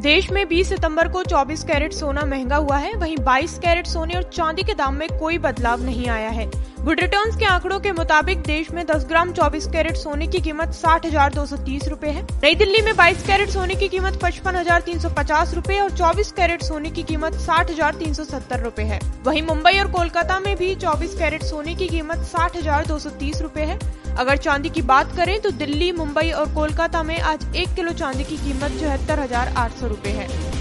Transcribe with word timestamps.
देश 0.00 0.30
में 0.30 0.44
20 0.48 0.68
सितंबर 0.68 1.08
को 1.08 1.22
24 1.24 1.62
कैरेट 1.64 1.92
सोना 1.92 2.24
महँगा 2.26 2.56
हुआ 2.56 2.76
है। 2.76 2.94
वहीं 2.94 3.16
22 3.18 3.58
कैरेट 3.58 3.86
सोने 3.86 4.14
और 4.14 4.22
चांदी 4.24 4.62
के 4.62 4.74
दाम 4.74 4.94
में 4.94 5.08
कोई 5.18 5.38
बदलाव 5.38 5.82
नहीं 5.84 6.08
आया 6.08 6.28
है। 6.30 6.46
गुड 6.84 7.00
रिटर्न्स 7.00 7.36
के 7.36 7.44
आंकड़ों 7.44 7.78
के 7.80 7.92
मुताबिक 7.92 8.38
देश 8.42 8.70
में 8.70 8.84
10 8.86 9.04
ग्राम 9.08 9.32
24 9.32 9.66
कैरेट 9.72 9.96
सोने 9.96 10.26
की 10.26 10.40
कीमत 10.40 10.72
साठ 10.74 11.06
हज़ार 11.06 11.34
दो 11.34 11.44
सौ 11.46 11.56
तीस 11.58 11.88
रूपए 11.88 12.08
है। 12.08 12.22
नई 12.34 12.54
दिल्ली 12.54 12.82
में 12.82 12.92
22 12.94 13.26
कैरेट 13.26 13.50
सोने 13.50 13.74
की 13.74 13.88
कीमत 13.88 14.18
पचपन 14.22 14.56
हज़ार 14.56 14.80
तीन 14.80 14.98
सौ 14.98 15.08
पचास 15.18 15.54
रूपए 15.54 15.78
और 15.80 15.90
24 15.92 16.32
कैरेट 16.32 16.62
सोने 16.62 16.90
की 16.90 17.02
कीमत 17.04 17.34
साठ 17.40 17.70
हज़ार 17.70 17.94
तीन 17.94 18.14
सौ 18.14 18.24
सत्तर 18.24 18.60
रूपए 18.60 18.82
है। 18.84 19.00
वहीं 19.24 19.42
मुंबई 19.42 19.78
और 19.78 19.92
कोलकाता 19.92 20.38
में 20.40 20.54
भी 20.56 20.74
24 20.76 21.18
कैरेट 21.18 21.42
सोने 21.44 21.74
की 21.74 21.88
कीमत 21.88 22.24
साठ 22.26 22.56
हज़ार 22.56 22.86
दो 22.86 22.98
सौ 22.98 23.10
तीस 23.20 23.42
रूपए 23.42 23.60
है। 23.62 23.78
अगर 24.12 24.36
चांदी 24.38 24.70
की 24.70 24.82
बात 24.82 25.12
करें 25.16 25.40
तो 25.40 25.50
दिल्ली, 25.50 25.90
मुंबई 25.92 26.30
और 26.30 26.52
कोलकाता 26.54 27.02
में 27.02 27.18
आज 27.20 27.56
एक 27.56 27.74
किलो 27.74 27.92
चांदी 27.94 28.24
की 28.24 28.36
कीमत 28.38 28.80
चौहत्तर 28.80 29.20
हज़ार 29.20 29.52
आठ 29.56 29.72
सौ 29.72 29.88
रुपये 29.90 30.12
है। 30.12 30.59